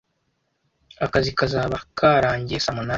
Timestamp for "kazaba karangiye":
1.37-2.59